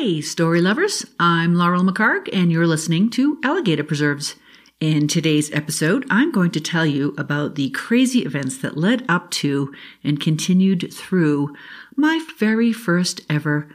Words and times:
Hey, 0.00 0.20
story 0.20 0.60
lovers. 0.60 1.04
I'm 1.18 1.56
Laurel 1.56 1.82
McHargue, 1.82 2.28
and 2.32 2.52
you're 2.52 2.68
listening 2.68 3.10
to 3.10 3.36
Alligator 3.42 3.82
Preserves. 3.82 4.36
In 4.78 5.08
today's 5.08 5.52
episode, 5.52 6.06
I'm 6.08 6.30
going 6.30 6.52
to 6.52 6.60
tell 6.60 6.86
you 6.86 7.16
about 7.18 7.56
the 7.56 7.70
crazy 7.70 8.20
events 8.20 8.58
that 8.58 8.76
led 8.76 9.04
up 9.08 9.28
to 9.32 9.74
and 10.04 10.20
continued 10.20 10.94
through 10.94 11.52
my 11.96 12.24
very 12.38 12.72
first 12.72 13.22
ever 13.28 13.74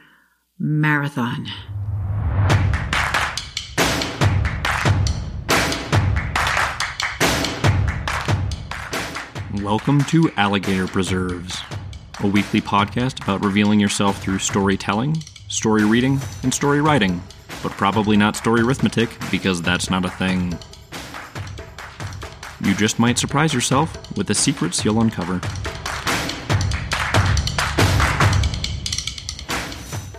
marathon. 0.58 1.46
Welcome 9.62 10.02
to 10.04 10.32
Alligator 10.38 10.86
Preserves, 10.86 11.60
a 12.20 12.26
weekly 12.26 12.62
podcast 12.62 13.22
about 13.22 13.44
revealing 13.44 13.78
yourself 13.78 14.22
through 14.22 14.38
storytelling, 14.38 15.22
story 15.48 15.84
reading, 15.84 16.20
and 16.42 16.52
story 16.52 16.80
writing, 16.80 17.22
but 17.62 17.72
probably 17.72 18.16
not 18.16 18.36
story 18.36 18.62
arithmetic 18.62 19.10
because 19.30 19.62
that's 19.62 19.90
not 19.90 20.04
a 20.04 20.10
thing. 20.10 20.58
You 22.60 22.74
just 22.74 22.98
might 22.98 23.18
surprise 23.18 23.52
yourself 23.52 24.16
with 24.16 24.26
the 24.26 24.34
secrets 24.34 24.84
you'll 24.84 25.00
uncover. 25.00 25.40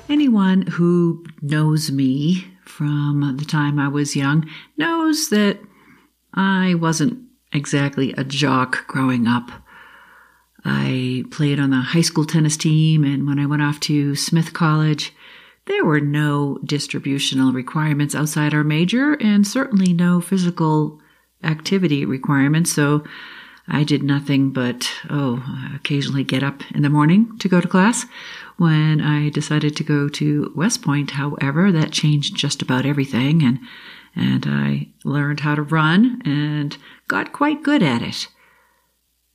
Anyone 0.07 0.63
who 0.63 1.26
knows 1.41 1.91
me 1.91 2.45
from 2.63 3.35
the 3.37 3.45
time 3.45 3.79
I 3.79 3.87
was 3.87 4.15
young 4.15 4.49
knows 4.77 5.29
that 5.29 5.59
I 6.34 6.76
wasn't 6.76 7.20
exactly 7.51 8.13
a 8.13 8.23
jock 8.23 8.85
growing 8.87 9.27
up. 9.27 9.49
I 10.65 11.23
played 11.29 11.59
on 11.59 11.69
the 11.69 11.77
high 11.77 12.01
school 12.01 12.25
tennis 12.25 12.57
team, 12.57 13.03
and 13.03 13.27
when 13.27 13.39
I 13.39 13.45
went 13.45 13.61
off 13.61 13.79
to 13.81 14.15
Smith 14.15 14.53
College, 14.53 15.13
there 15.65 15.85
were 15.85 16.01
no 16.01 16.59
distributional 16.65 17.53
requirements 17.53 18.15
outside 18.15 18.53
our 18.53 18.63
major, 18.63 19.13
and 19.13 19.45
certainly 19.45 19.93
no 19.93 20.21
physical 20.21 20.99
activity 21.43 22.03
requirements. 22.03 22.71
So 22.71 23.03
I 23.67 23.84
did 23.84 24.03
nothing 24.03 24.51
but, 24.51 24.91
oh, 25.09 25.43
occasionally 25.75 26.23
get 26.23 26.43
up 26.43 26.62
in 26.73 26.81
the 26.81 26.90
morning 26.90 27.37
to 27.40 27.49
go 27.49 27.62
to 27.62 27.68
class. 27.68 28.05
When 28.57 29.01
I 29.01 29.29
decided 29.29 29.75
to 29.75 29.84
go 29.84 30.07
to 30.09 30.51
West 30.55 30.81
Point, 30.81 31.12
however, 31.12 31.71
that 31.71 31.91
changed 31.91 32.35
just 32.35 32.62
about 32.62 32.85
everything, 32.85 33.43
and 33.43 33.59
and 34.15 34.45
I 34.47 34.87
learned 35.03 35.41
how 35.41 35.55
to 35.55 35.62
run 35.62 36.21
and 36.23 36.77
got 37.07 37.34
quite 37.34 37.63
good 37.63 37.84
at 37.84 38.01
it. 38.01 38.29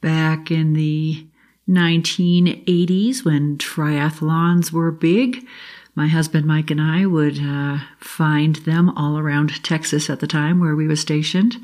Back 0.01 0.51
in 0.51 0.73
the 0.73 1.27
1980s, 1.69 3.25
when 3.25 3.59
triathlons 3.59 4.73
were 4.73 4.91
big, 4.91 5.47
my 5.95 6.09
husband 6.09 6.47
Mike 6.47 6.71
and 6.71 6.81
I 6.81 7.07
would 7.07 7.39
uh, 7.39 7.79
find 7.99 8.57
them 8.57 8.91
all 8.91 9.19
around 9.19 9.63
Texas 9.63 10.09
at 10.09 10.21
the 10.21 10.27
time 10.27 10.59
where 10.59 10.75
we 10.75 10.87
were 10.87 10.97
stationed, 10.97 11.57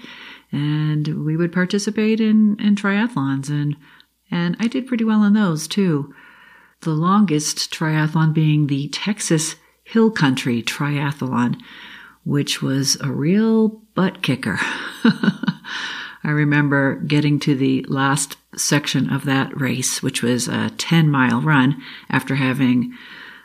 and 0.53 1.25
we 1.25 1.37
would 1.37 1.53
participate 1.53 2.21
in, 2.21 2.61
in 2.61 2.77
triathlons, 2.77 3.49
and 3.49 3.77
and 4.31 4.57
I 4.59 4.67
did 4.67 4.89
pretty 4.89 5.05
well 5.05 5.23
in 5.23 5.35
those 5.35 5.69
too. 5.69 6.13
The 6.81 6.91
longest 6.91 7.73
triathlon 7.73 8.35
being 8.35 8.67
the 8.67 8.89
Texas 8.89 9.57
Hill 9.85 10.11
Country 10.11 10.63
Triathlon, 10.63 11.61
which 12.25 12.61
was 12.61 13.01
a 13.01 13.13
real 13.13 13.69
butt 13.95 14.23
kicker. 14.23 14.59
I 16.27 16.31
remember 16.31 16.97
getting 16.97 17.39
to 17.41 17.55
the 17.55 17.85
last 17.89 18.37
section 18.57 19.13
of 19.13 19.27
that 19.27 19.59
race, 19.59 20.03
which 20.03 20.23
was 20.25 20.49
a 20.49 20.71
10 20.71 21.09
mile 21.09 21.41
run 21.41 21.81
after 22.11 22.35
having 22.35 22.93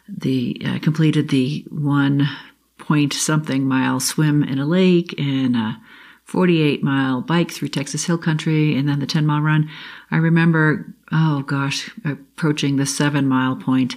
the 0.09 0.59
uh, 0.65 0.79
completed 0.79 1.29
the 1.29 1.63
one 1.69 2.27
point 2.79 3.13
something 3.13 3.67
mile 3.67 3.99
swim 3.99 4.43
in 4.43 4.57
a 4.57 4.65
lake 4.65 5.13
and 5.19 5.55
a 5.55 5.79
48 6.25 6.81
mile 6.81 7.21
bike 7.21 7.51
through 7.51 7.67
Texas 7.67 8.05
Hill 8.05 8.17
Country 8.17 8.75
and 8.75 8.89
then 8.89 8.99
the 8.99 9.05
10 9.05 9.27
mile 9.27 9.41
run. 9.41 9.69
I 10.09 10.17
remember, 10.17 10.91
oh 11.11 11.43
gosh, 11.43 11.91
approaching 12.03 12.77
the 12.77 12.87
seven 12.87 13.27
mile 13.27 13.55
point 13.55 13.95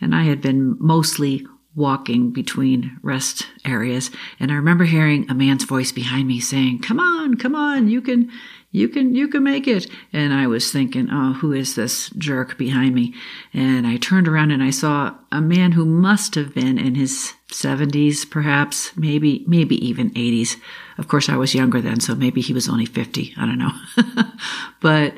and 0.00 0.14
I 0.14 0.22
had 0.22 0.40
been 0.40 0.76
mostly 0.78 1.48
walking 1.74 2.32
between 2.32 2.98
rest 3.02 3.46
areas. 3.64 4.10
And 4.38 4.50
I 4.50 4.54
remember 4.54 4.84
hearing 4.84 5.30
a 5.30 5.34
man's 5.34 5.64
voice 5.64 5.92
behind 5.92 6.26
me 6.26 6.40
saying, 6.40 6.80
come 6.80 6.98
on, 6.98 7.36
come 7.36 7.54
on, 7.54 7.88
you 7.88 8.02
can, 8.02 8.30
you 8.72 8.88
can, 8.88 9.14
you 9.14 9.28
can 9.28 9.44
make 9.44 9.68
it. 9.68 9.86
And 10.12 10.32
I 10.32 10.46
was 10.46 10.72
thinking, 10.72 11.08
oh, 11.10 11.34
who 11.34 11.52
is 11.52 11.76
this 11.76 12.10
jerk 12.10 12.58
behind 12.58 12.94
me? 12.94 13.14
And 13.52 13.86
I 13.86 13.96
turned 13.98 14.26
around 14.26 14.50
and 14.50 14.62
I 14.62 14.70
saw 14.70 15.14
a 15.30 15.40
man 15.40 15.72
who 15.72 15.84
must 15.84 16.34
have 16.34 16.54
been 16.54 16.76
in 16.78 16.96
his 16.96 17.34
seventies, 17.48 18.24
perhaps, 18.24 18.96
maybe, 18.96 19.44
maybe 19.46 19.76
even 19.86 20.10
eighties. 20.16 20.56
Of 20.98 21.08
course, 21.08 21.28
I 21.28 21.36
was 21.36 21.54
younger 21.54 21.80
then, 21.80 22.00
so 22.00 22.14
maybe 22.14 22.40
he 22.40 22.52
was 22.52 22.68
only 22.68 22.86
50. 22.86 23.34
I 23.36 23.46
don't 23.46 23.58
know. 23.58 23.72
but, 24.80 25.14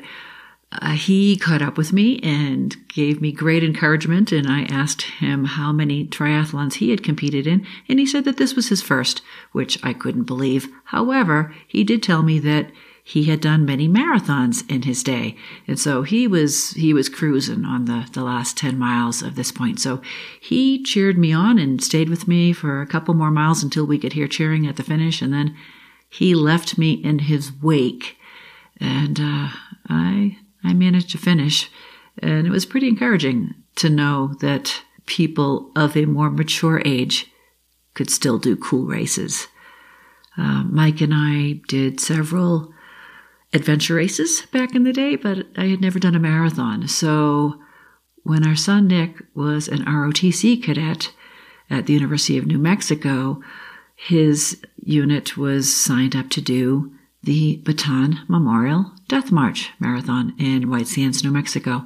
uh, 0.81 0.91
he 0.91 1.37
caught 1.37 1.61
up 1.61 1.77
with 1.77 1.93
me 1.93 2.19
and 2.19 2.75
gave 2.87 3.21
me 3.21 3.31
great 3.31 3.63
encouragement. 3.63 4.31
And 4.31 4.47
I 4.47 4.63
asked 4.63 5.03
him 5.03 5.45
how 5.45 5.71
many 5.71 6.05
triathlons 6.05 6.75
he 6.75 6.89
had 6.89 7.03
competed 7.03 7.45
in. 7.47 7.65
And 7.87 7.99
he 7.99 8.05
said 8.05 8.25
that 8.25 8.37
this 8.37 8.55
was 8.55 8.69
his 8.69 8.81
first, 8.81 9.21
which 9.51 9.83
I 9.83 9.93
couldn't 9.93 10.23
believe. 10.23 10.67
However, 10.85 11.53
he 11.67 11.83
did 11.83 12.01
tell 12.01 12.23
me 12.23 12.39
that 12.39 12.71
he 13.05 13.25
had 13.25 13.41
done 13.41 13.65
many 13.65 13.89
marathons 13.89 14.69
in 14.71 14.83
his 14.83 15.03
day. 15.03 15.35
And 15.67 15.77
so 15.77 16.03
he 16.03 16.25
was, 16.25 16.71
he 16.71 16.93
was 16.93 17.09
cruising 17.09 17.65
on 17.65 17.83
the, 17.83 18.07
the 18.13 18.23
last 18.23 18.57
10 18.57 18.79
miles 18.79 19.21
of 19.21 19.35
this 19.35 19.51
point. 19.51 19.81
So 19.81 20.01
he 20.39 20.81
cheered 20.81 21.17
me 21.17 21.33
on 21.33 21.59
and 21.59 21.83
stayed 21.83 22.09
with 22.09 22.29
me 22.29 22.53
for 22.53 22.81
a 22.81 22.87
couple 22.87 23.13
more 23.13 23.31
miles 23.31 23.61
until 23.61 23.85
we 23.85 23.99
could 23.99 24.13
hear 24.13 24.27
cheering 24.27 24.65
at 24.65 24.77
the 24.77 24.83
finish. 24.83 25.21
And 25.21 25.33
then 25.33 25.55
he 26.09 26.33
left 26.33 26.77
me 26.77 26.93
in 26.93 27.19
his 27.19 27.51
wake. 27.61 28.17
And, 28.79 29.19
uh, 29.19 29.49
I, 29.89 30.37
I 30.63 30.73
managed 30.73 31.09
to 31.11 31.17
finish. 31.17 31.69
And 32.19 32.45
it 32.45 32.51
was 32.51 32.65
pretty 32.65 32.87
encouraging 32.87 33.55
to 33.75 33.89
know 33.89 34.35
that 34.39 34.81
people 35.05 35.71
of 35.75 35.97
a 35.97 36.05
more 36.05 36.29
mature 36.29 36.81
age 36.85 37.31
could 37.93 38.09
still 38.09 38.37
do 38.37 38.55
cool 38.55 38.85
races. 38.85 39.47
Uh, 40.37 40.63
Mike 40.63 41.01
and 41.01 41.13
I 41.13 41.61
did 41.67 41.99
several 41.99 42.73
adventure 43.53 43.95
races 43.95 44.43
back 44.51 44.73
in 44.73 44.83
the 44.83 44.93
day, 44.93 45.15
but 45.15 45.47
I 45.55 45.65
had 45.65 45.81
never 45.81 45.99
done 45.99 46.15
a 46.15 46.19
marathon. 46.19 46.87
So 46.87 47.59
when 48.23 48.47
our 48.47 48.55
son 48.55 48.87
Nick 48.87 49.21
was 49.35 49.67
an 49.67 49.85
ROTC 49.85 50.63
cadet 50.63 51.11
at 51.69 51.85
the 51.85 51.93
University 51.93 52.37
of 52.37 52.47
New 52.47 52.57
Mexico, 52.57 53.41
his 53.95 54.61
unit 54.77 55.37
was 55.37 55.73
signed 55.73 56.15
up 56.15 56.29
to 56.31 56.41
do 56.41 56.91
the 57.23 57.57
Bataan 57.63 58.27
Memorial 58.27 58.91
Death 59.07 59.31
March 59.31 59.71
Marathon 59.79 60.33
in 60.37 60.69
White 60.69 60.87
Sands, 60.87 61.23
New 61.23 61.31
Mexico. 61.31 61.85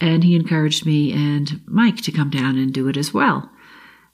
And 0.00 0.24
he 0.24 0.34
encouraged 0.34 0.86
me 0.86 1.12
and 1.12 1.60
Mike 1.66 1.98
to 2.02 2.12
come 2.12 2.30
down 2.30 2.56
and 2.56 2.72
do 2.72 2.88
it 2.88 2.96
as 2.96 3.14
well. 3.14 3.50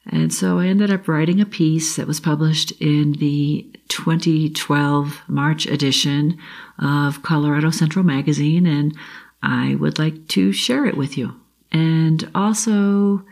And 0.06 0.32
so 0.32 0.58
I 0.58 0.66
ended 0.66 0.90
up 0.90 1.08
writing 1.08 1.40
a 1.40 1.46
piece 1.46 1.96
that 1.96 2.06
was 2.06 2.20
published 2.20 2.72
in 2.80 3.12
the 3.12 3.70
2012 3.88 5.22
March 5.28 5.66
edition 5.66 6.38
of 6.78 7.22
Colorado 7.22 7.70
Central 7.70 8.04
Magazine, 8.04 8.66
and 8.66 8.96
I 9.42 9.74
would 9.74 9.98
like 9.98 10.28
to 10.28 10.52
share 10.52 10.86
it 10.86 10.96
with 10.96 11.18
you. 11.18 11.34
And 11.70 12.28
also 12.34 13.24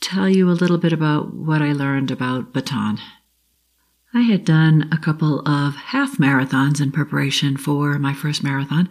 tell 0.00 0.28
you 0.28 0.50
a 0.50 0.52
little 0.52 0.78
bit 0.78 0.92
about 0.92 1.34
what 1.34 1.62
I 1.62 1.72
learned 1.72 2.10
about 2.10 2.52
Bataan. 2.52 2.98
I 4.14 4.22
had 4.22 4.44
done 4.44 4.88
a 4.90 4.98
couple 4.98 5.40
of 5.46 5.74
half 5.76 6.16
marathons 6.16 6.80
in 6.80 6.92
preparation 6.92 7.56
for 7.56 7.98
my 7.98 8.14
first 8.14 8.42
marathon, 8.42 8.88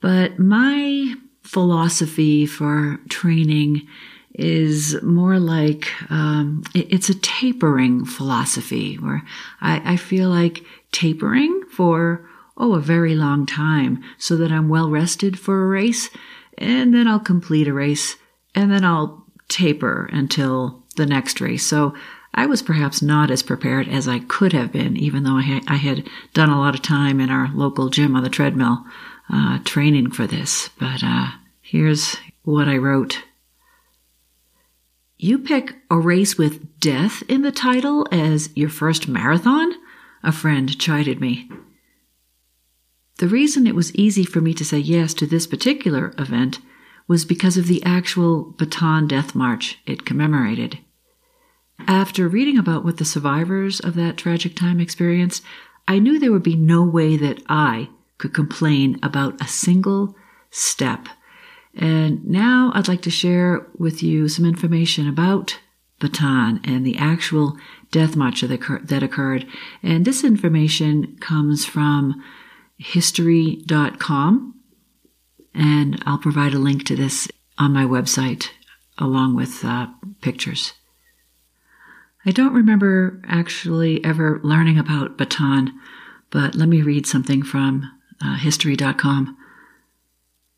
but 0.00 0.38
my 0.38 1.14
philosophy 1.42 2.44
for 2.44 3.00
training 3.08 3.86
is 4.34 5.00
more 5.02 5.38
like 5.38 5.88
um, 6.10 6.62
it, 6.74 6.92
it's 6.92 7.08
a 7.08 7.14
tapering 7.14 8.04
philosophy 8.04 8.96
where 8.96 9.22
I, 9.60 9.92
I 9.92 9.96
feel 9.96 10.28
like 10.28 10.62
tapering 10.92 11.62
for 11.70 12.28
oh 12.58 12.74
a 12.74 12.80
very 12.80 13.14
long 13.14 13.46
time 13.46 14.02
so 14.18 14.36
that 14.36 14.52
I'm 14.52 14.68
well 14.68 14.90
rested 14.90 15.38
for 15.38 15.64
a 15.64 15.68
race, 15.68 16.10
and 16.58 16.92
then 16.92 17.08
I'll 17.08 17.20
complete 17.20 17.68
a 17.68 17.72
race, 17.72 18.16
and 18.54 18.70
then 18.70 18.84
I'll 18.84 19.24
taper 19.48 20.10
until 20.12 20.82
the 20.96 21.06
next 21.06 21.40
race. 21.40 21.66
So 21.66 21.94
I 22.36 22.44
was 22.44 22.62
perhaps 22.62 23.00
not 23.00 23.30
as 23.30 23.42
prepared 23.42 23.88
as 23.88 24.06
I 24.06 24.18
could 24.18 24.52
have 24.52 24.70
been, 24.70 24.96
even 24.96 25.24
though 25.24 25.38
I, 25.38 25.42
ha- 25.42 25.64
I 25.66 25.76
had 25.76 26.06
done 26.34 26.50
a 26.50 26.60
lot 26.60 26.74
of 26.74 26.82
time 26.82 27.18
in 27.18 27.30
our 27.30 27.50
local 27.54 27.88
gym 27.88 28.14
on 28.14 28.22
the 28.22 28.28
treadmill 28.28 28.84
uh, 29.32 29.58
training 29.64 30.10
for 30.10 30.26
this. 30.26 30.68
But 30.78 31.02
uh, 31.02 31.28
here's 31.62 32.16
what 32.42 32.68
I 32.68 32.76
wrote. 32.76 33.24
You 35.16 35.38
pick 35.38 35.76
a 35.90 35.98
race 35.98 36.36
with 36.36 36.78
death 36.78 37.22
in 37.26 37.40
the 37.40 37.50
title 37.50 38.06
as 38.12 38.50
your 38.54 38.68
first 38.68 39.08
marathon? 39.08 39.72
A 40.22 40.30
friend 40.30 40.78
chided 40.78 41.20
me. 41.20 41.50
The 43.18 43.28
reason 43.28 43.66
it 43.66 43.74
was 43.74 43.94
easy 43.94 44.24
for 44.24 44.42
me 44.42 44.52
to 44.52 44.64
say 44.64 44.78
yes 44.78 45.14
to 45.14 45.26
this 45.26 45.46
particular 45.46 46.12
event 46.18 46.58
was 47.08 47.24
because 47.24 47.56
of 47.56 47.66
the 47.66 47.82
actual 47.82 48.52
Bataan 48.58 49.08
Death 49.08 49.34
March 49.34 49.78
it 49.86 50.04
commemorated. 50.04 50.80
After 51.86 52.28
reading 52.28 52.58
about 52.58 52.84
what 52.84 52.96
the 52.96 53.04
survivors 53.04 53.80
of 53.80 53.94
that 53.94 54.16
tragic 54.16 54.56
time 54.56 54.80
experienced, 54.80 55.42
I 55.86 55.98
knew 55.98 56.18
there 56.18 56.32
would 56.32 56.42
be 56.42 56.56
no 56.56 56.82
way 56.82 57.16
that 57.16 57.42
I 57.48 57.90
could 58.18 58.34
complain 58.34 58.98
about 59.02 59.40
a 59.40 59.46
single 59.46 60.16
step. 60.50 61.08
And 61.74 62.24
now 62.26 62.72
I'd 62.74 62.88
like 62.88 63.02
to 63.02 63.10
share 63.10 63.66
with 63.78 64.02
you 64.02 64.28
some 64.28 64.46
information 64.46 65.06
about 65.06 65.58
Bataan 66.00 66.60
and 66.64 66.84
the 66.84 66.96
actual 66.96 67.56
death 67.90 68.16
march 68.16 68.40
that 68.40 69.02
occurred. 69.02 69.46
And 69.82 70.04
this 70.04 70.24
information 70.24 71.16
comes 71.20 71.64
from 71.64 72.22
history.com. 72.78 74.54
And 75.54 76.02
I'll 76.04 76.18
provide 76.18 76.54
a 76.54 76.58
link 76.58 76.84
to 76.86 76.96
this 76.96 77.28
on 77.58 77.72
my 77.72 77.84
website 77.84 78.48
along 78.98 79.36
with 79.36 79.64
uh, 79.64 79.86
pictures. 80.20 80.72
I 82.26 82.32
don't 82.32 82.54
remember 82.54 83.22
actually 83.28 84.04
ever 84.04 84.40
learning 84.42 84.78
about 84.78 85.16
Bataan, 85.16 85.70
but 86.30 86.56
let 86.56 86.68
me 86.68 86.82
read 86.82 87.06
something 87.06 87.44
from 87.44 87.88
uh, 88.20 88.34
history.com. 88.34 89.36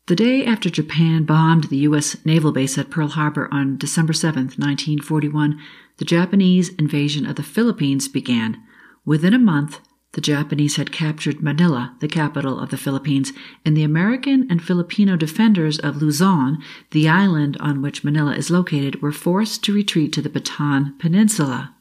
The 0.07 0.15
day 0.15 0.43
after 0.43 0.71
Japan 0.71 1.25
bombed 1.25 1.65
the 1.65 1.77
U.S. 1.77 2.17
naval 2.25 2.51
base 2.51 2.79
at 2.79 2.89
Pearl 2.89 3.09
Harbor 3.09 3.47
on 3.51 3.77
December 3.77 4.13
7, 4.13 4.45
1941, 4.45 5.61
the 5.97 6.05
Japanese 6.05 6.69
invasion 6.69 7.27
of 7.27 7.35
the 7.35 7.43
Philippines 7.43 8.07
began. 8.07 8.57
Within 9.05 9.35
a 9.35 9.39
month, 9.39 9.79
the 10.13 10.21
Japanese 10.21 10.77
had 10.77 10.91
captured 10.91 11.41
Manila, 11.41 11.95
the 11.99 12.07
capital 12.07 12.59
of 12.59 12.71
the 12.71 12.77
Philippines, 12.77 13.31
and 13.63 13.77
the 13.77 13.83
American 13.83 14.47
and 14.49 14.63
Filipino 14.63 15.15
defenders 15.15 15.77
of 15.79 16.01
Luzon, 16.01 16.57
the 16.91 17.07
island 17.07 17.57
on 17.59 17.81
which 17.81 18.03
Manila 18.03 18.33
is 18.33 18.49
located, 18.49 19.01
were 19.01 19.11
forced 19.11 19.63
to 19.63 19.73
retreat 19.73 20.11
to 20.13 20.21
the 20.21 20.29
Bataan 20.29 20.97
Peninsula. 20.97 21.75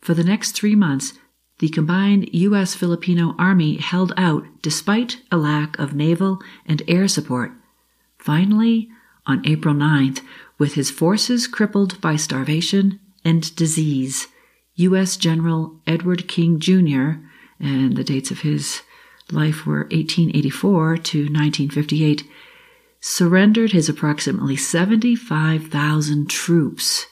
For 0.00 0.14
the 0.14 0.24
next 0.24 0.52
three 0.52 0.76
months, 0.76 1.14
the 1.58 1.68
combined 1.68 2.28
U.S. 2.32 2.74
Filipino 2.74 3.34
Army 3.38 3.76
held 3.76 4.12
out 4.16 4.46
despite 4.62 5.22
a 5.30 5.36
lack 5.36 5.78
of 5.78 5.94
naval 5.94 6.40
and 6.66 6.82
air 6.88 7.06
support. 7.08 7.52
Finally, 8.18 8.88
on 9.26 9.46
April 9.46 9.74
9th, 9.74 10.20
with 10.58 10.74
his 10.74 10.90
forces 10.90 11.46
crippled 11.46 12.00
by 12.00 12.16
starvation 12.16 13.00
and 13.24 13.54
disease, 13.54 14.28
U.S. 14.74 15.16
General 15.16 15.76
Edward 15.86 16.28
King 16.28 16.58
Jr., 16.58 17.20
and 17.60 17.96
the 17.96 18.04
dates 18.04 18.30
of 18.30 18.40
his 18.40 18.82
life 19.30 19.66
were 19.66 19.84
1884 19.90 20.96
to 20.98 21.18
1958, 21.18 22.24
surrendered 23.00 23.72
his 23.72 23.88
approximately 23.88 24.56
75,000 24.56 26.28
troops 26.28 27.06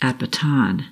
at 0.00 0.18
Bataan 0.18 0.86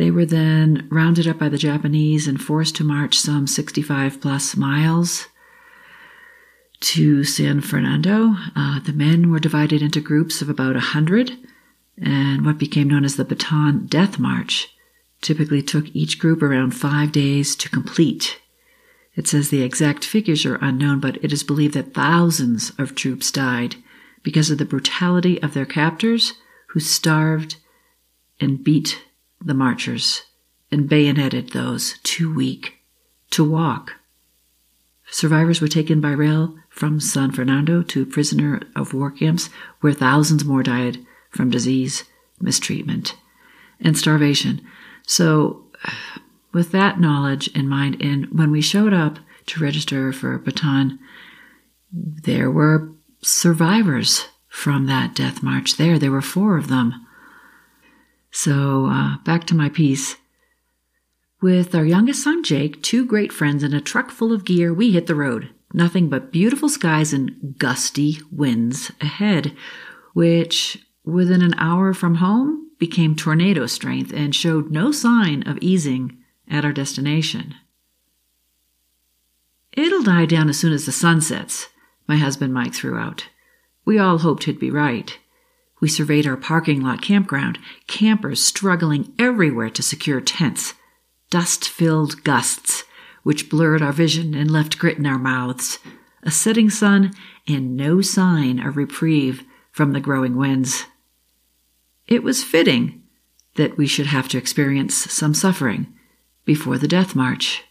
they 0.00 0.10
were 0.10 0.24
then 0.24 0.88
rounded 0.90 1.28
up 1.28 1.38
by 1.38 1.50
the 1.50 1.58
Japanese 1.58 2.26
and 2.26 2.40
forced 2.40 2.76
to 2.76 2.84
march 2.84 3.18
some 3.18 3.46
65 3.46 4.18
plus 4.20 4.56
miles 4.56 5.26
to 6.80 7.22
San 7.22 7.60
Fernando. 7.60 8.34
Uh, 8.56 8.80
the 8.80 8.94
men 8.94 9.30
were 9.30 9.38
divided 9.38 9.82
into 9.82 10.00
groups 10.00 10.40
of 10.40 10.48
about 10.48 10.74
100, 10.74 11.36
and 12.00 12.44
what 12.44 12.58
became 12.58 12.88
known 12.88 13.04
as 13.04 13.16
the 13.16 13.24
Bataan 13.24 13.88
Death 13.88 14.18
March 14.18 14.68
typically 15.20 15.62
took 15.62 15.94
each 15.94 16.18
group 16.18 16.42
around 16.42 16.72
five 16.72 17.12
days 17.12 17.54
to 17.56 17.68
complete. 17.68 18.40
It 19.14 19.28
says 19.28 19.50
the 19.50 19.62
exact 19.62 20.04
figures 20.04 20.46
are 20.46 20.58
unknown, 20.62 21.00
but 21.00 21.22
it 21.22 21.32
is 21.32 21.42
believed 21.42 21.74
that 21.74 21.92
thousands 21.92 22.72
of 22.78 22.94
troops 22.94 23.30
died 23.30 23.76
because 24.22 24.50
of 24.50 24.58
the 24.58 24.64
brutality 24.64 25.42
of 25.42 25.52
their 25.52 25.66
captors 25.66 26.34
who 26.68 26.80
starved 26.80 27.56
and 28.40 28.64
beat 28.64 29.02
the 29.40 29.54
marchers 29.54 30.22
and 30.70 30.88
bayoneted 30.88 31.50
those 31.50 31.98
too 32.02 32.32
weak 32.32 32.78
to 33.30 33.44
walk. 33.44 33.94
Survivors 35.10 35.60
were 35.60 35.68
taken 35.68 36.00
by 36.00 36.12
rail 36.12 36.56
from 36.68 37.00
San 37.00 37.32
Fernando 37.32 37.82
to 37.82 38.06
prisoner 38.06 38.60
of 38.76 38.94
war 38.94 39.10
camps, 39.10 39.50
where 39.80 39.92
thousands 39.92 40.44
more 40.44 40.62
died 40.62 41.04
from 41.30 41.50
disease, 41.50 42.04
mistreatment, 42.40 43.16
and 43.80 43.96
starvation. 43.96 44.60
So, 45.06 45.64
with 46.52 46.72
that 46.72 47.00
knowledge 47.00 47.48
in 47.48 47.68
mind, 47.68 48.02
and 48.02 48.26
when 48.36 48.50
we 48.50 48.60
showed 48.60 48.92
up 48.92 49.18
to 49.46 49.62
register 49.62 50.12
for 50.12 50.38
Bataan, 50.38 50.98
there 51.92 52.50
were 52.50 52.92
survivors 53.22 54.26
from 54.48 54.86
that 54.86 55.14
death 55.14 55.42
march 55.42 55.76
there. 55.76 55.98
There 55.98 56.10
were 56.10 56.22
four 56.22 56.56
of 56.56 56.68
them. 56.68 57.06
So, 58.30 58.86
uh, 58.86 59.18
back 59.24 59.46
to 59.46 59.54
my 59.54 59.68
piece. 59.68 60.16
With 61.40 61.74
our 61.74 61.84
youngest 61.84 62.22
son 62.22 62.44
Jake, 62.44 62.82
two 62.82 63.06
great 63.06 63.32
friends, 63.32 63.62
and 63.62 63.74
a 63.74 63.80
truck 63.80 64.10
full 64.10 64.32
of 64.32 64.44
gear, 64.44 64.74
we 64.74 64.92
hit 64.92 65.06
the 65.06 65.14
road. 65.14 65.50
Nothing 65.72 66.08
but 66.08 66.32
beautiful 66.32 66.68
skies 66.68 67.12
and 67.12 67.56
gusty 67.58 68.18
winds 68.30 68.92
ahead, 69.00 69.56
which, 70.12 70.84
within 71.04 71.42
an 71.42 71.54
hour 71.58 71.92
from 71.92 72.16
home, 72.16 72.70
became 72.78 73.14
tornado 73.14 73.66
strength 73.66 74.12
and 74.12 74.34
showed 74.34 74.70
no 74.70 74.90
sign 74.90 75.46
of 75.46 75.58
easing 75.60 76.16
at 76.48 76.64
our 76.64 76.72
destination. 76.72 77.54
It'll 79.72 80.02
die 80.02 80.26
down 80.26 80.48
as 80.48 80.58
soon 80.58 80.72
as 80.72 80.86
the 80.86 80.92
sun 80.92 81.20
sets, 81.20 81.68
my 82.08 82.16
husband 82.16 82.52
Mike 82.52 82.74
threw 82.74 82.96
out. 82.96 83.28
We 83.84 83.98
all 83.98 84.18
hoped 84.18 84.44
he'd 84.44 84.58
be 84.58 84.70
right. 84.70 85.16
We 85.80 85.88
surveyed 85.88 86.26
our 86.26 86.36
parking 86.36 86.82
lot 86.82 87.00
campground, 87.02 87.58
campers 87.86 88.42
struggling 88.42 89.14
everywhere 89.18 89.70
to 89.70 89.82
secure 89.82 90.20
tents, 90.20 90.74
dust 91.30 91.68
filled 91.68 92.24
gusts, 92.24 92.84
which 93.22 93.48
blurred 93.48 93.82
our 93.82 93.92
vision 93.92 94.34
and 94.34 94.50
left 94.50 94.78
grit 94.78 94.98
in 94.98 95.06
our 95.06 95.18
mouths, 95.18 95.78
a 96.22 96.30
setting 96.30 96.68
sun, 96.68 97.12
and 97.46 97.76
no 97.76 98.00
sign 98.00 98.58
of 98.58 98.76
reprieve 98.76 99.44
from 99.70 99.92
the 99.92 100.00
growing 100.00 100.36
winds. 100.36 100.84
It 102.10 102.22
was 102.22 102.44
fitting 102.44 103.02
that 103.54 103.78
we 103.78 103.86
should 103.86 104.06
have 104.06 104.28
to 104.28 104.38
experience 104.38 104.94
some 104.94 105.32
suffering 105.32 105.86
before 106.44 106.76
the 106.76 106.88
death 106.88 107.14
march. 107.14 107.64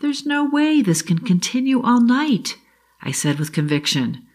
There's 0.00 0.26
no 0.26 0.44
way 0.44 0.82
this 0.82 1.02
can 1.02 1.18
continue 1.18 1.80
all 1.80 2.00
night, 2.00 2.56
I 3.00 3.12
said 3.12 3.38
with 3.38 3.52
conviction 3.52 4.26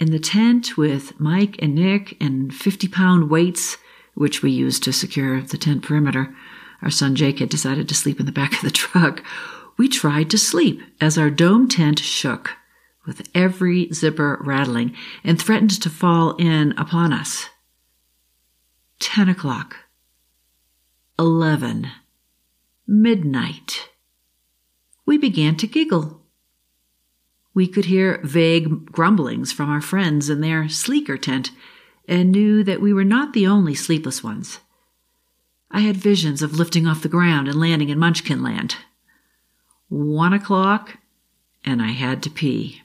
in 0.00 0.10
the 0.10 0.18
tent 0.18 0.76
with 0.76 1.18
Mike 1.18 1.56
and 1.60 1.74
Nick 1.74 2.16
and 2.20 2.54
50 2.54 2.88
pound 2.88 3.30
weights, 3.30 3.76
which 4.14 4.42
we 4.42 4.50
used 4.50 4.82
to 4.84 4.92
secure 4.92 5.40
the 5.40 5.58
tent 5.58 5.82
perimeter. 5.82 6.34
Our 6.82 6.90
son 6.90 7.16
Jake 7.16 7.40
had 7.40 7.48
decided 7.48 7.88
to 7.88 7.94
sleep 7.94 8.20
in 8.20 8.26
the 8.26 8.32
back 8.32 8.52
of 8.54 8.62
the 8.62 8.70
truck. 8.70 9.22
We 9.76 9.88
tried 9.88 10.30
to 10.30 10.38
sleep 10.38 10.80
as 11.00 11.18
our 11.18 11.30
dome 11.30 11.68
tent 11.68 11.98
shook, 11.98 12.56
with 13.08 13.28
every 13.34 13.90
zipper 13.92 14.40
rattling, 14.44 14.94
and 15.24 15.40
threatened 15.40 15.82
to 15.82 15.90
fall 15.90 16.36
in 16.36 16.72
upon 16.78 17.12
us. 17.12 17.48
Ten 19.00 19.28
o'clock. 19.28 19.74
Eleven. 21.18 21.88
Midnight. 22.86 23.88
We 25.04 25.18
began 25.18 25.56
to 25.56 25.66
giggle 25.66 26.18
we 27.58 27.66
could 27.66 27.86
hear 27.86 28.20
vague 28.22 28.92
grumblings 28.92 29.50
from 29.50 29.68
our 29.68 29.80
friends 29.80 30.30
in 30.30 30.40
their 30.40 30.68
sleeker 30.68 31.18
tent 31.18 31.50
and 32.06 32.30
knew 32.30 32.62
that 32.62 32.80
we 32.80 32.92
were 32.92 33.02
not 33.02 33.32
the 33.32 33.48
only 33.48 33.74
sleepless 33.74 34.22
ones. 34.22 34.60
I 35.68 35.80
had 35.80 35.96
visions 35.96 36.40
of 36.40 36.56
lifting 36.56 36.86
off 36.86 37.02
the 37.02 37.08
ground 37.08 37.48
and 37.48 37.58
landing 37.58 37.88
in 37.88 37.98
Munchkin 37.98 38.44
Land. 38.44 38.76
One 39.88 40.32
o'clock, 40.32 40.98
and 41.64 41.82
I 41.82 41.88
had 41.88 42.22
to 42.22 42.30
pee. 42.30 42.82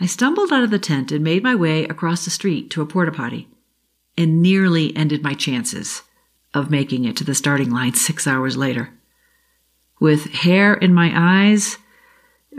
I 0.00 0.06
stumbled 0.06 0.52
out 0.52 0.64
of 0.64 0.70
the 0.70 0.78
tent 0.78 1.12
and 1.12 1.22
made 1.22 1.42
my 1.42 1.54
way 1.54 1.84
across 1.84 2.24
the 2.24 2.30
street 2.30 2.70
to 2.70 2.82
a 2.82 2.86
porta 2.86 3.12
potty, 3.12 3.48
and 4.18 4.42
nearly 4.42 4.94
ended 4.96 5.22
my 5.22 5.34
chances 5.34 6.02
of 6.52 6.70
making 6.70 7.04
it 7.04 7.16
to 7.16 7.24
the 7.24 7.34
starting 7.34 7.70
line 7.70 7.94
six 7.94 8.26
hours 8.26 8.56
later. 8.56 8.90
With 10.00 10.32
hair 10.32 10.74
in 10.74 10.92
my 10.92 11.12
eyes 11.14 11.78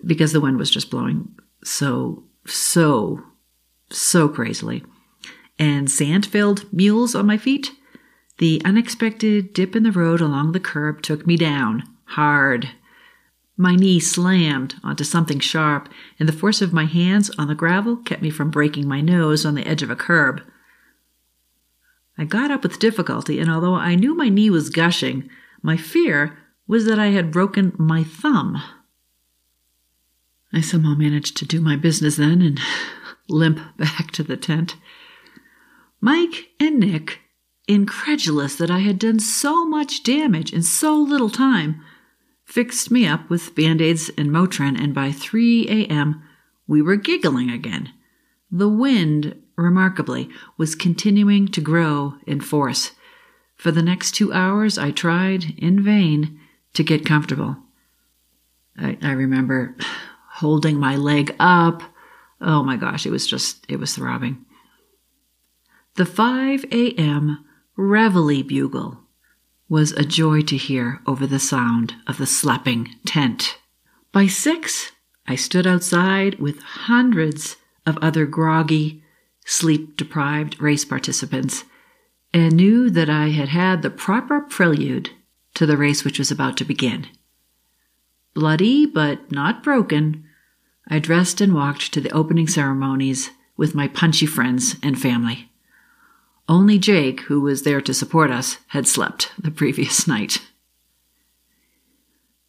because 0.05 0.33
the 0.33 0.41
wind 0.41 0.57
was 0.57 0.69
just 0.69 0.91
blowing 0.91 1.35
so, 1.63 2.23
so, 2.45 3.23
so 3.89 4.29
crazily. 4.29 4.83
And 5.57 5.89
sand 5.89 6.25
filled 6.25 6.71
mules 6.71 7.15
on 7.15 7.25
my 7.25 7.37
feet. 7.37 7.71
The 8.37 8.61
unexpected 8.65 9.53
dip 9.53 9.75
in 9.75 9.83
the 9.83 9.91
road 9.91 10.21
along 10.21 10.51
the 10.51 10.59
curb 10.59 11.01
took 11.01 11.25
me 11.25 11.37
down 11.37 11.83
hard. 12.05 12.69
My 13.57 13.75
knee 13.75 13.99
slammed 13.99 14.75
onto 14.83 15.03
something 15.03 15.39
sharp, 15.39 15.89
and 16.19 16.27
the 16.27 16.33
force 16.33 16.61
of 16.61 16.73
my 16.73 16.85
hands 16.85 17.29
on 17.37 17.47
the 17.47 17.55
gravel 17.55 17.97
kept 17.97 18.21
me 18.21 18.29
from 18.29 18.51
breaking 18.51 18.87
my 18.87 18.99
nose 18.99 19.45
on 19.45 19.55
the 19.55 19.65
edge 19.65 19.81
of 19.81 19.89
a 19.89 19.95
curb. 19.95 20.41
I 22.17 22.25
got 22.25 22.51
up 22.51 22.63
with 22.63 22.79
difficulty, 22.79 23.39
and 23.39 23.49
although 23.49 23.75
I 23.75 23.95
knew 23.95 24.15
my 24.15 24.29
knee 24.29 24.49
was 24.49 24.69
gushing, 24.69 25.29
my 25.61 25.77
fear 25.77 26.37
was 26.67 26.85
that 26.85 26.99
I 26.99 27.07
had 27.07 27.31
broken 27.31 27.73
my 27.77 28.03
thumb. 28.03 28.61
I 30.51 30.61
somehow 30.61 30.95
managed 30.95 31.37
to 31.37 31.45
do 31.45 31.61
my 31.61 31.75
business 31.75 32.17
then 32.17 32.41
and 32.41 32.59
limp 33.29 33.59
back 33.77 34.11
to 34.11 34.23
the 34.23 34.37
tent. 34.37 34.75
Mike 36.01 36.49
and 36.59 36.79
Nick, 36.79 37.19
incredulous 37.67 38.55
that 38.55 38.69
I 38.69 38.79
had 38.79 38.99
done 38.99 39.19
so 39.19 39.65
much 39.65 40.03
damage 40.03 40.53
in 40.53 40.61
so 40.61 40.95
little 40.95 41.29
time, 41.29 41.81
fixed 42.45 42.91
me 42.91 43.05
up 43.07 43.29
with 43.29 43.55
band 43.55 43.81
aids 43.81 44.09
and 44.17 44.29
Motrin, 44.29 44.79
and 44.79 44.93
by 44.93 45.11
3 45.11 45.67
a.m., 45.67 46.23
we 46.67 46.81
were 46.81 46.95
giggling 46.95 47.49
again. 47.49 47.91
The 48.51 48.69
wind, 48.69 49.41
remarkably, 49.57 50.29
was 50.57 50.75
continuing 50.75 51.47
to 51.49 51.61
grow 51.61 52.15
in 52.25 52.39
force. 52.39 52.91
For 53.55 53.71
the 53.71 53.81
next 53.81 54.11
two 54.11 54.31
hours, 54.31 54.77
I 54.77 54.91
tried 54.91 55.55
in 55.57 55.83
vain 55.83 56.39
to 56.73 56.83
get 56.83 57.05
comfortable. 57.05 57.57
I, 58.77 58.97
I 59.01 59.11
remember 59.11 59.75
holding 60.33 60.79
my 60.79 60.95
leg 60.95 61.35
up. 61.39 61.81
Oh 62.41 62.63
my 62.63 62.75
gosh, 62.75 63.05
it 63.05 63.11
was 63.11 63.25
just, 63.25 63.65
it 63.69 63.77
was 63.77 63.95
throbbing. 63.95 64.45
The 65.95 66.05
5 66.05 66.65
a.m. 66.71 67.45
reveille 67.77 68.43
bugle 68.43 69.04
was 69.67 69.91
a 69.93 70.05
joy 70.05 70.41
to 70.41 70.57
hear 70.57 71.01
over 71.07 71.25
the 71.25 71.39
sound 71.39 71.95
of 72.07 72.17
the 72.17 72.25
slapping 72.25 72.95
tent. 73.05 73.57
By 74.11 74.27
six, 74.27 74.91
I 75.27 75.35
stood 75.35 75.65
outside 75.65 76.39
with 76.39 76.61
hundreds 76.61 77.57
of 77.85 77.97
other 77.97 78.25
groggy, 78.25 79.03
sleep 79.45 79.97
deprived 79.97 80.61
race 80.61 80.85
participants 80.85 81.65
and 82.33 82.55
knew 82.55 82.89
that 82.89 83.09
I 83.09 83.29
had 83.29 83.49
had 83.49 83.81
the 83.81 83.89
proper 83.89 84.41
prelude 84.41 85.09
to 85.53 85.65
the 85.65 85.77
race 85.77 86.03
which 86.03 86.19
was 86.19 86.31
about 86.31 86.57
to 86.57 86.65
begin. 86.65 87.07
Bloody 88.33 88.85
but 88.85 89.31
not 89.31 89.63
broken, 89.63 90.25
I 90.89 90.99
dressed 90.99 91.41
and 91.41 91.53
walked 91.53 91.93
to 91.93 92.01
the 92.01 92.11
opening 92.11 92.47
ceremonies 92.47 93.31
with 93.57 93.73
my 93.73 93.87
punchy 93.87 94.25
friends 94.25 94.75
and 94.83 94.99
family. 94.99 95.49
Only 96.47 96.77
Jake, 96.77 97.21
who 97.21 97.41
was 97.41 97.63
there 97.63 97.81
to 97.81 97.93
support 97.93 98.29
us, 98.29 98.57
had 98.67 98.87
slept 98.87 99.31
the 99.39 99.51
previous 99.51 100.07
night. 100.15 100.39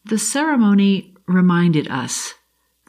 The 0.05 0.19
ceremony 0.19 1.15
reminded 1.27 1.89
us, 1.89 2.35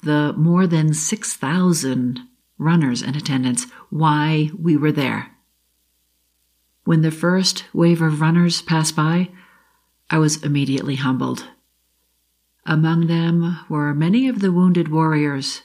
the 0.04 0.34
more 0.38 0.68
than 0.68 0.94
6,000 0.94 2.20
runners 2.58 3.02
in 3.02 3.16
attendance, 3.16 3.66
why 3.90 4.52
we 4.60 4.76
were 4.76 4.92
there. 4.92 5.32
When 6.84 7.02
the 7.02 7.12
first 7.12 7.66
wave 7.74 8.02
of 8.02 8.22
runners 8.22 8.62
passed 8.62 8.96
by, 8.96 9.30
I 10.10 10.20
was 10.20 10.44
immediately 10.44 10.96
humbled. 10.96 11.46
Among 12.66 13.08
them 13.08 13.60
were 13.70 13.94
many 13.94 14.28
of 14.28 14.40
the 14.40 14.52
wounded 14.52 14.90
warriors, 14.90 15.64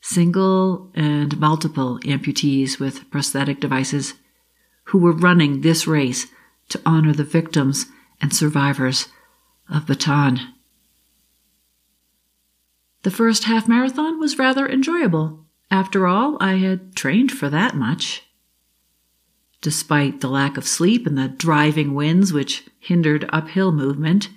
single 0.00 0.90
and 0.94 1.38
multiple 1.38 1.98
amputees 2.04 2.78
with 2.78 3.10
prosthetic 3.10 3.60
devices 3.60 4.14
who 4.88 4.98
were 4.98 5.12
running 5.12 5.60
this 5.60 5.86
race 5.86 6.26
to 6.68 6.80
honor 6.84 7.12
the 7.12 7.24
victims 7.24 7.86
and 8.20 8.34
survivors 8.34 9.08
of 9.68 9.86
Bataan. 9.86 10.40
The 13.02 13.10
first 13.10 13.44
half 13.44 13.68
marathon 13.68 14.18
was 14.18 14.38
rather 14.38 14.68
enjoyable. 14.68 15.44
After 15.70 16.06
all, 16.06 16.36
I 16.40 16.54
had 16.54 16.96
trained 16.96 17.30
for 17.30 17.48
that 17.50 17.76
much. 17.76 18.22
Despite 19.60 20.20
the 20.20 20.28
lack 20.28 20.56
of 20.56 20.66
sleep 20.66 21.06
and 21.06 21.18
the 21.18 21.28
driving 21.28 21.94
winds 21.94 22.32
which 22.32 22.64
hindered 22.78 23.28
uphill 23.30 23.72
movement, 23.72 24.30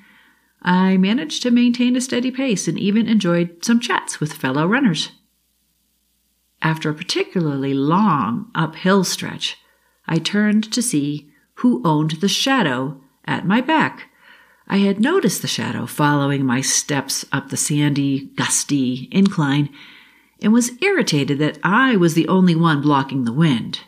I 0.62 0.98
managed 0.98 1.42
to 1.44 1.52
maintain 1.52 1.96
a 1.96 2.02
steady 2.02 2.30
pace 2.30 2.68
and 2.68 2.78
even 2.78 3.08
enjoyed 3.08 3.64
some 3.64 3.80
chats 3.80 4.20
with 4.20 4.34
fellow 4.34 4.68
runners. 4.68 5.12
After 6.62 6.90
a 6.90 6.94
particularly 6.94 7.74
long 7.74 8.52
uphill 8.54 9.04
stretch, 9.04 9.58
I 10.12 10.18
turned 10.18 10.70
to 10.74 10.82
see 10.82 11.30
who 11.60 11.82
owned 11.86 12.20
the 12.20 12.28
shadow 12.28 13.00
at 13.24 13.48
my 13.48 13.62
back. 13.62 14.10
I 14.68 14.80
had 14.80 15.00
noticed 15.00 15.42
the 15.42 15.48
shadow 15.48 15.86
following 15.86 16.46
my 16.46 16.60
steps 16.60 17.24
up 17.32 17.48
the 17.48 17.56
sandy, 17.56 18.26
gusty 18.36 19.08
incline 19.10 19.70
and 20.42 20.52
was 20.52 20.72
irritated 20.82 21.40
that 21.40 21.60
I 21.64 21.96
was 21.96 22.14
the 22.14 22.28
only 22.28 22.56
one 22.56 22.82
blocking 22.82 23.24
the 23.24 23.32
wind. 23.32 23.80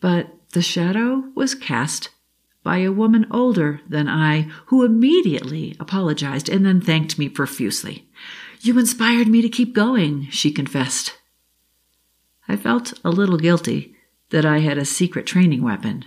But 0.00 0.36
the 0.52 0.62
shadow 0.62 1.24
was 1.34 1.56
cast 1.56 2.10
by 2.62 2.78
a 2.78 2.92
woman 2.92 3.26
older 3.28 3.80
than 3.88 4.08
I, 4.08 4.42
who 4.66 4.84
immediately 4.84 5.74
apologized 5.80 6.48
and 6.48 6.64
then 6.64 6.80
thanked 6.80 7.18
me 7.18 7.28
profusely. 7.28 8.08
You 8.60 8.78
inspired 8.78 9.26
me 9.26 9.42
to 9.42 9.48
keep 9.48 9.74
going, 9.74 10.28
she 10.30 10.52
confessed. 10.52 11.18
I 12.46 12.54
felt 12.54 12.92
a 13.04 13.10
little 13.10 13.38
guilty 13.38 13.96
that 14.30 14.46
I 14.46 14.58
had 14.58 14.78
a 14.78 14.84
secret 14.84 15.26
training 15.26 15.62
weapon. 15.62 16.04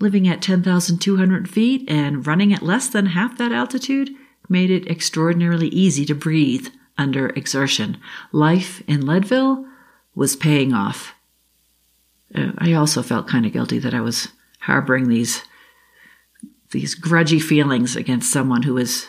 Living 0.00 0.26
at 0.26 0.42
10,200 0.42 1.48
feet 1.48 1.88
and 1.88 2.26
running 2.26 2.52
at 2.52 2.62
less 2.62 2.88
than 2.88 3.06
half 3.06 3.38
that 3.38 3.52
altitude 3.52 4.10
made 4.48 4.70
it 4.70 4.88
extraordinarily 4.88 5.68
easy 5.68 6.04
to 6.06 6.14
breathe 6.14 6.68
under 6.98 7.28
exertion. 7.30 7.98
Life 8.32 8.82
in 8.86 9.06
Leadville 9.06 9.66
was 10.14 10.36
paying 10.36 10.72
off. 10.72 11.14
Uh, 12.34 12.52
I 12.58 12.72
also 12.72 13.02
felt 13.02 13.28
kind 13.28 13.46
of 13.46 13.52
guilty 13.52 13.78
that 13.78 13.94
I 13.94 14.00
was 14.00 14.28
harboring 14.60 15.08
these 15.08 15.42
these 16.70 16.98
grudgy 16.98 17.40
feelings 17.40 17.94
against 17.94 18.32
someone 18.32 18.62
who 18.62 18.74
was 18.74 19.06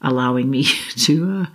allowing 0.00 0.48
me 0.48 0.62
to 0.96 1.40
uh, 1.42 1.46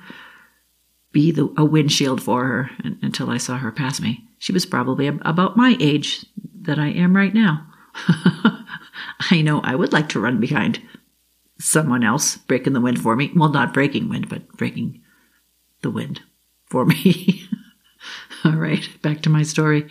be 1.12 1.32
the, 1.32 1.54
a 1.58 1.66
windshield 1.66 2.22
for 2.22 2.46
her 2.46 2.72
until 3.02 3.30
I 3.30 3.38
saw 3.38 3.58
her 3.58 3.72
pass 3.72 4.00
me. 4.00 4.28
She 4.38 4.54
was 4.54 4.66
probably 4.66 5.08
about 5.08 5.58
my 5.58 5.76
age 5.80 6.26
that 6.62 6.80
I 6.80 6.88
am 6.88 7.16
right 7.16 7.34
now. 7.34 7.68
I 9.32 9.42
know 9.42 9.62
I 9.62 9.76
would 9.76 9.92
like 9.92 10.10
to 10.10 10.20
run 10.20 10.40
behind 10.40 10.82
someone 11.60 12.04
else 12.04 12.38
breaking 12.38 12.74
the 12.74 12.82
wind 12.82 13.02
for 13.02 13.16
me. 13.16 13.32
Well, 13.36 13.50
not 13.50 13.74
breaking 13.74 14.10
wind, 14.10 14.30
but 14.30 14.48
breaking 14.58 15.02
the 15.82 15.90
wind 15.90 16.22
for 16.66 16.86
me. 16.86 17.44
All 18.46 18.56
right, 18.56 18.88
back 19.02 19.22
to 19.22 19.30
my 19.30 19.44
story. 19.44 19.88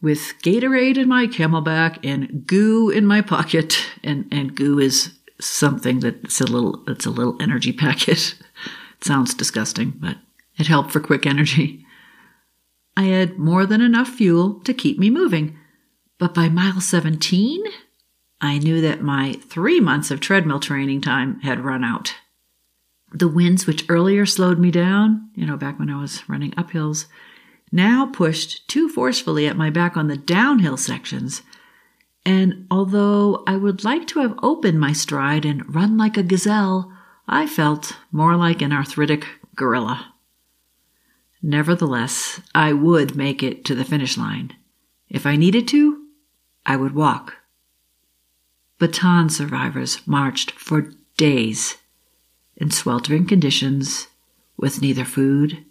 With 0.00 0.34
Gatorade 0.42 0.96
in 0.96 1.08
my 1.08 1.26
CamelBak 1.26 1.98
and 2.04 2.46
goo 2.46 2.88
in 2.88 3.04
my 3.06 3.20
pocket, 3.20 3.76
and, 4.02 4.26
and 4.30 4.54
goo 4.54 4.78
is 4.78 5.12
something 5.40 6.00
that's 6.00 6.40
a 6.40 6.44
little 6.46 6.82
it's 6.86 7.06
a 7.06 7.10
little 7.10 7.36
energy 7.40 7.72
packet. 7.72 8.34
It 9.00 9.06
sounds 9.06 9.32
disgusting, 9.32 9.94
but 9.96 10.18
it 10.58 10.66
helped 10.66 10.90
for 10.90 11.00
quick 11.00 11.26
energy. 11.26 11.84
I 12.96 13.04
had 13.04 13.38
more 13.38 13.66
than 13.66 13.80
enough 13.80 14.08
fuel 14.08 14.60
to 14.64 14.74
keep 14.74 14.98
me 14.98 15.10
moving. 15.10 15.56
But 16.18 16.34
by 16.34 16.48
mile 16.48 16.80
17, 16.80 17.64
I 18.40 18.58
knew 18.58 18.80
that 18.82 19.02
my 19.02 19.34
three 19.48 19.80
months 19.80 20.10
of 20.10 20.20
treadmill 20.20 20.60
training 20.60 21.00
time 21.00 21.40
had 21.40 21.64
run 21.64 21.82
out. 21.82 22.14
The 23.12 23.28
winds, 23.28 23.66
which 23.66 23.86
earlier 23.88 24.26
slowed 24.26 24.58
me 24.58 24.70
down, 24.70 25.30
you 25.34 25.46
know, 25.46 25.56
back 25.56 25.78
when 25.78 25.90
I 25.90 26.00
was 26.00 26.28
running 26.28 26.54
up 26.56 26.70
hills, 26.70 27.06
now 27.72 28.06
pushed 28.06 28.68
too 28.68 28.88
forcefully 28.88 29.46
at 29.46 29.56
my 29.56 29.70
back 29.70 29.96
on 29.96 30.08
the 30.08 30.16
downhill 30.16 30.76
sections. 30.76 31.42
And 32.24 32.66
although 32.70 33.42
I 33.46 33.56
would 33.56 33.84
like 33.84 34.06
to 34.08 34.20
have 34.20 34.38
opened 34.42 34.78
my 34.78 34.92
stride 34.92 35.44
and 35.44 35.74
run 35.74 35.96
like 35.96 36.16
a 36.16 36.22
gazelle, 36.22 36.92
I 37.26 37.46
felt 37.46 37.96
more 38.12 38.36
like 38.36 38.60
an 38.60 38.72
arthritic 38.72 39.26
gorilla. 39.56 40.09
Nevertheless, 41.42 42.40
I 42.54 42.72
would 42.72 43.16
make 43.16 43.42
it 43.42 43.64
to 43.64 43.74
the 43.74 43.84
finish 43.84 44.18
line. 44.18 44.54
If 45.08 45.26
I 45.26 45.36
needed 45.36 45.66
to, 45.68 46.04
I 46.66 46.76
would 46.76 46.94
walk. 46.94 47.36
Bataan 48.78 49.30
survivors 49.30 50.06
marched 50.06 50.52
for 50.52 50.92
days 51.16 51.78
in 52.56 52.70
sweltering 52.70 53.26
conditions 53.26 54.08
with 54.56 54.82
neither 54.82 55.04
food 55.04 55.64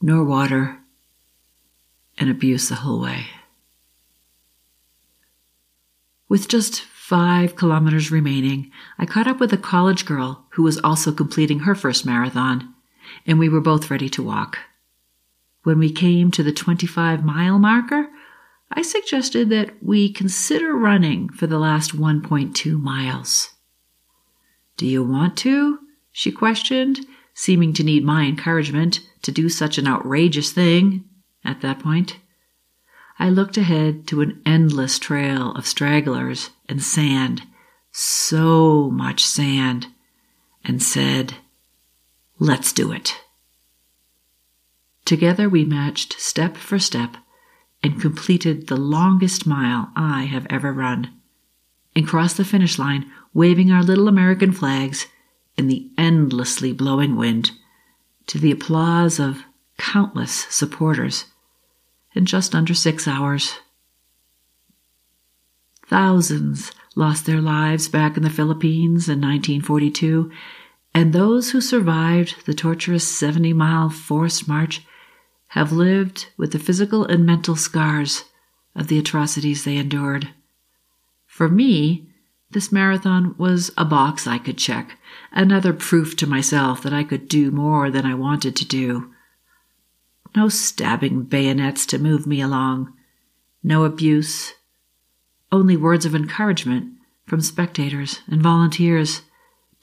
nor 0.00 0.24
water 0.24 0.78
and 2.18 2.30
abuse 2.30 2.68
the 2.68 2.76
whole 2.76 3.00
way. 3.00 3.26
With 6.28 6.48
just 6.48 6.82
five 6.82 7.56
kilometers 7.56 8.10
remaining, 8.10 8.70
I 8.98 9.06
caught 9.06 9.28
up 9.28 9.40
with 9.40 9.52
a 9.52 9.58
college 9.58 10.04
girl 10.04 10.44
who 10.50 10.62
was 10.62 10.78
also 10.78 11.12
completing 11.12 11.60
her 11.60 11.74
first 11.74 12.04
marathon 12.04 12.74
and 13.26 13.38
we 13.38 13.48
were 13.48 13.60
both 13.60 13.90
ready 13.90 14.08
to 14.10 14.22
walk. 14.22 14.58
When 15.62 15.78
we 15.78 15.90
came 15.90 16.30
to 16.32 16.42
the 16.42 16.52
25 16.52 17.24
mile 17.24 17.58
marker, 17.58 18.08
I 18.70 18.82
suggested 18.82 19.48
that 19.50 19.82
we 19.82 20.12
consider 20.12 20.74
running 20.74 21.28
for 21.28 21.46
the 21.46 21.58
last 21.58 21.96
1.2 21.96 22.80
miles. 22.80 23.50
Do 24.76 24.86
you 24.86 25.02
want 25.04 25.36
to? 25.38 25.78
she 26.12 26.32
questioned, 26.32 27.00
seeming 27.34 27.72
to 27.74 27.84
need 27.84 28.04
my 28.04 28.24
encouragement 28.24 29.00
to 29.22 29.30
do 29.30 29.48
such 29.48 29.76
an 29.76 29.86
outrageous 29.86 30.52
thing 30.52 31.04
at 31.44 31.60
that 31.60 31.78
point. 31.78 32.18
I 33.18 33.28
looked 33.30 33.56
ahead 33.56 34.06
to 34.08 34.20
an 34.20 34.42
endless 34.44 34.98
trail 34.98 35.52
of 35.52 35.66
stragglers 35.66 36.50
and 36.68 36.82
sand, 36.82 37.42
so 37.92 38.90
much 38.90 39.24
sand, 39.24 39.88
and 40.64 40.82
said, 40.82 41.34
Let's 42.38 42.72
do 42.72 42.92
it. 42.92 43.16
Together 45.04 45.48
we 45.48 45.64
matched 45.64 46.20
step 46.20 46.56
for 46.56 46.78
step, 46.78 47.16
and 47.82 48.00
completed 48.00 48.66
the 48.66 48.76
longest 48.76 49.46
mile 49.46 49.90
I 49.94 50.24
have 50.24 50.46
ever 50.50 50.72
run, 50.72 51.12
and 51.94 52.06
crossed 52.06 52.36
the 52.36 52.44
finish 52.44 52.78
line 52.78 53.10
waving 53.32 53.70
our 53.70 53.82
little 53.82 54.08
American 54.08 54.50
flags 54.50 55.06
in 55.56 55.68
the 55.68 55.90
endlessly 55.96 56.72
blowing 56.72 57.16
wind 57.16 57.52
to 58.26 58.38
the 58.38 58.50
applause 58.50 59.18
of 59.18 59.44
countless 59.78 60.46
supporters 60.50 61.26
in 62.14 62.26
just 62.26 62.54
under 62.54 62.74
six 62.74 63.06
hours. 63.06 63.54
Thousands 65.86 66.72
lost 66.96 67.26
their 67.26 67.40
lives 67.40 67.88
back 67.88 68.16
in 68.16 68.22
the 68.22 68.30
Philippines 68.30 69.08
in 69.08 69.20
1942, 69.20 70.32
and 70.96 71.12
those 71.12 71.50
who 71.50 71.60
survived 71.60 72.46
the 72.46 72.54
torturous 72.54 73.06
70 73.18 73.52
mile 73.52 73.90
forced 73.90 74.48
march 74.48 74.80
have 75.48 75.70
lived 75.70 76.28
with 76.38 76.52
the 76.52 76.58
physical 76.58 77.04
and 77.04 77.26
mental 77.26 77.54
scars 77.54 78.24
of 78.74 78.88
the 78.88 78.98
atrocities 78.98 79.64
they 79.64 79.76
endured. 79.76 80.30
For 81.26 81.50
me, 81.50 82.08
this 82.50 82.72
marathon 82.72 83.34
was 83.36 83.70
a 83.76 83.84
box 83.84 84.26
I 84.26 84.38
could 84.38 84.56
check, 84.56 84.96
another 85.32 85.74
proof 85.74 86.16
to 86.16 86.26
myself 86.26 86.82
that 86.82 86.94
I 86.94 87.04
could 87.04 87.28
do 87.28 87.50
more 87.50 87.90
than 87.90 88.06
I 88.06 88.14
wanted 88.14 88.56
to 88.56 88.64
do. 88.64 89.12
No 90.34 90.48
stabbing 90.48 91.24
bayonets 91.24 91.84
to 91.86 91.98
move 91.98 92.26
me 92.26 92.40
along, 92.40 92.90
no 93.62 93.84
abuse, 93.84 94.54
only 95.52 95.76
words 95.76 96.06
of 96.06 96.14
encouragement 96.14 96.94
from 97.26 97.42
spectators 97.42 98.20
and 98.28 98.40
volunteers, 98.40 99.20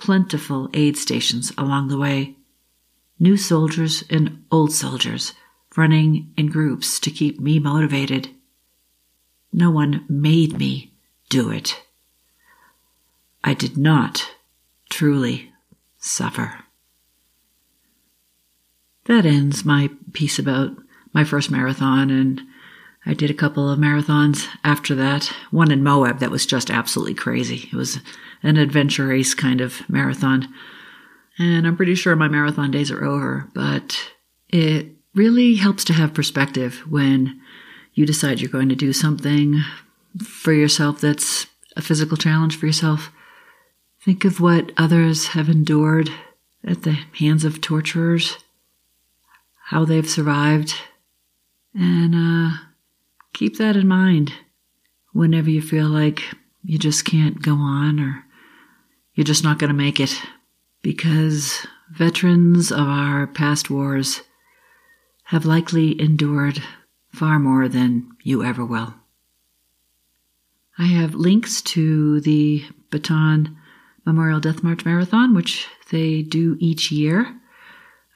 plentiful 0.03 0.69
aid 0.73 0.97
stations 0.97 1.53
along 1.57 1.87
the 1.87 1.97
way, 1.97 2.35
new 3.19 3.37
soldiers 3.37 4.03
and 4.09 4.43
old 4.51 4.69
soldiers 4.69 5.33
running 5.77 6.29
in 6.35 6.47
groups 6.47 6.99
to 6.99 7.09
keep 7.09 7.39
me 7.39 7.57
motivated. 7.57 8.27
No 9.53 9.71
one 9.71 10.05
made 10.09 10.59
me 10.59 10.91
do 11.29 11.49
it. 11.49 11.81
I 13.45 13.53
did 13.53 13.77
not 13.77 14.29
truly 14.89 15.53
suffer. 15.99 16.65
That 19.05 19.25
ends 19.25 19.63
my 19.63 19.89
piece 20.11 20.37
about 20.37 20.75
my 21.13 21.23
first 21.23 21.49
marathon, 21.49 22.09
and 22.09 22.41
I 23.05 23.13
did 23.13 23.29
a 23.29 23.35
couple 23.35 23.69
of 23.69 23.79
marathons 23.79 24.47
after 24.63 24.95
that. 24.95 25.31
One 25.51 25.71
in 25.71 25.83
Moab 25.83 26.19
that 26.19 26.31
was 26.31 26.45
just 26.45 26.69
absolutely 26.69 27.15
crazy. 27.15 27.69
It 27.71 27.75
was 27.75 27.99
an 28.41 28.57
adventure 28.57 29.07
race 29.07 29.33
kind 29.33 29.61
of 29.61 29.87
marathon. 29.89 30.47
And 31.37 31.67
I'm 31.67 31.75
pretty 31.75 31.95
sure 31.95 32.15
my 32.15 32.27
marathon 32.27 32.71
days 32.71 32.91
are 32.91 33.03
over, 33.03 33.49
but 33.53 34.11
it 34.49 34.87
really 35.13 35.55
helps 35.55 35.83
to 35.85 35.93
have 35.93 36.13
perspective 36.13 36.83
when 36.89 37.41
you 37.93 38.05
decide 38.05 38.39
you're 38.39 38.49
going 38.49 38.69
to 38.69 38.75
do 38.75 38.93
something 38.93 39.61
for 40.23 40.53
yourself 40.53 41.01
that's 41.01 41.47
a 41.75 41.81
physical 41.81 42.17
challenge 42.17 42.57
for 42.57 42.67
yourself. 42.67 43.11
Think 44.01 44.25
of 44.25 44.39
what 44.39 44.71
others 44.77 45.27
have 45.27 45.49
endured 45.49 46.09
at 46.65 46.83
the 46.83 46.97
hands 47.19 47.45
of 47.45 47.61
torturers, 47.61 48.37
how 49.65 49.85
they've 49.85 50.09
survived, 50.09 50.75
and 51.73 52.13
uh, 52.15 52.57
keep 53.33 53.57
that 53.57 53.75
in 53.75 53.87
mind 53.87 54.33
whenever 55.11 55.49
you 55.49 55.61
feel 55.61 55.87
like 55.87 56.23
you 56.63 56.77
just 56.77 57.05
can't 57.05 57.41
go 57.41 57.55
on 57.55 57.99
or 57.99 58.23
you're 59.13 59.23
just 59.23 59.43
not 59.43 59.59
going 59.59 59.69
to 59.69 59.73
make 59.73 59.99
it. 59.99 60.21
Because 60.81 61.65
veterans 61.91 62.71
of 62.71 62.87
our 62.87 63.27
past 63.27 63.69
wars 63.69 64.21
have 65.25 65.45
likely 65.45 65.99
endured 66.01 66.61
far 67.13 67.39
more 67.39 67.67
than 67.69 68.09
you 68.23 68.43
ever 68.43 68.65
will. 68.65 68.95
I 70.77 70.85
have 70.85 71.13
links 71.13 71.61
to 71.61 72.19
the 72.21 72.65
Bataan 72.89 73.55
Memorial 74.05 74.39
Death 74.39 74.63
March 74.63 74.83
Marathon, 74.83 75.35
which 75.35 75.67
they 75.91 76.23
do 76.23 76.57
each 76.59 76.91
year. 76.91 77.39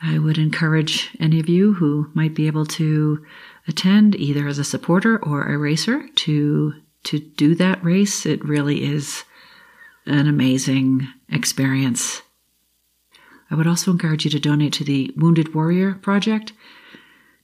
I 0.02 0.18
would 0.20 0.38
encourage 0.38 1.10
any 1.20 1.40
of 1.40 1.48
you 1.50 1.74
who 1.74 2.12
might 2.14 2.36
be 2.36 2.48
able 2.48 2.66
to 2.66 3.26
attend 3.68 4.16
either 4.16 4.48
as 4.48 4.60
a 4.60 4.64
supporter 4.64 5.18
or 5.24 5.44
a 5.44 5.58
racer 5.58 6.08
to 6.16 6.74
to 7.04 7.20
do 7.20 7.54
that 7.56 7.84
race. 7.84 8.26
It 8.26 8.44
really 8.44 8.84
is 8.84 9.24
an 10.06 10.28
amazing 10.28 11.08
experience. 11.30 12.22
I 13.50 13.56
would 13.56 13.68
also 13.68 13.92
encourage 13.92 14.26
you 14.26 14.32
to 14.32 14.40
donate 14.40 14.74
to 14.74 14.84
the 14.84 15.14
Wounded 15.16 15.54
Warrior 15.54 15.94
Project 15.96 16.54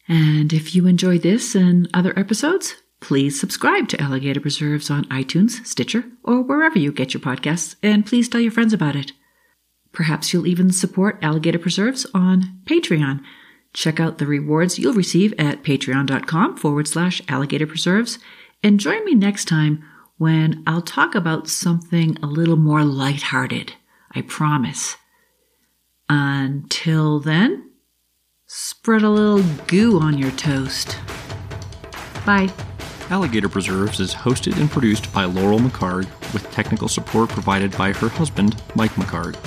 And 0.08 0.54
if 0.54 0.76
you 0.76 0.86
enjoy 0.86 1.18
this 1.18 1.56
and 1.56 1.90
other 1.94 2.18
episodes, 2.18 2.76
please 3.00 3.40
subscribe 3.40 3.88
to 3.90 4.02
Alligator 4.02 4.40
Preserves 4.40 4.90
on 4.90 5.06
iTunes, 5.06 5.66
Stitcher, 5.66 6.06
or 6.24 6.42
wherever 6.42 6.78
you 6.78 6.92
get 6.92 7.14
your 7.14 7.22
podcasts, 7.22 7.76
and 7.82 8.06
please 8.06 8.28
tell 8.28 8.42
your 8.42 8.52
friends 8.52 8.74
about 8.74 8.96
it. 8.96 9.12
Perhaps 9.92 10.34
you'll 10.34 10.48
even 10.48 10.72
support 10.72 11.20
Alligator 11.22 11.60
Preserves 11.60 12.06
on 12.14 12.62
Patreon. 12.66 13.22
Check 13.74 14.00
out 14.00 14.18
the 14.18 14.26
rewards 14.26 14.80
you'll 14.80 14.94
receive 14.94 15.34
at 15.38 15.64
patreon.com 15.64 16.58
forward 16.58 16.88
slash 16.88 17.22
alligator 17.28 17.68
preserves, 17.68 18.18
and 18.64 18.80
join 18.80 19.06
me 19.06 19.14
next 19.14 19.46
time 19.46 19.84
when 20.18 20.64
I'll 20.66 20.82
talk 20.82 21.14
about 21.14 21.48
something 21.48 22.18
a 22.24 22.26
little 22.26 22.58
more 22.58 22.84
lighthearted. 22.84 23.74
I 24.12 24.22
promise. 24.22 24.98
Until 26.10 27.20
then, 27.20 27.72
spread 28.48 29.04
a 29.04 29.10
little 29.10 29.44
goo 29.68 30.00
on 30.00 30.18
your 30.18 30.32
toast. 30.32 30.98
Bye. 32.26 32.52
Alligator 33.10 33.48
Preserves 33.48 34.00
is 34.00 34.14
hosted 34.14 34.60
and 34.60 34.70
produced 34.70 35.12
by 35.14 35.24
Laurel 35.24 35.60
McHargue, 35.60 36.10
with 36.34 36.50
technical 36.52 36.90
support 36.90 37.30
provided 37.30 37.76
by 37.78 37.94
her 37.94 38.10
husband, 38.10 38.62
Mike 38.76 38.92
McHargue. 38.92 39.38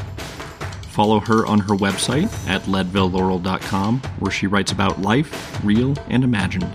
Follow 0.86 1.20
her 1.20 1.46
on 1.46 1.60
her 1.60 1.74
website 1.76 2.30
at 2.48 2.62
leadvillelaurel.com, 2.62 4.00
where 4.18 4.32
she 4.32 4.46
writes 4.46 4.72
about 4.72 5.00
life, 5.02 5.62
real 5.64 5.94
and 6.08 6.24
imagined. 6.24 6.74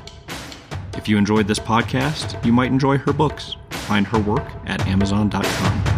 If 0.95 1.09
you 1.09 1.17
enjoyed 1.17 1.47
this 1.47 1.59
podcast, 1.59 2.43
you 2.45 2.53
might 2.53 2.71
enjoy 2.71 2.97
her 2.99 3.13
books. 3.13 3.55
Find 3.69 4.05
her 4.07 4.19
work 4.19 4.45
at 4.65 4.85
amazon.com. 4.87 5.94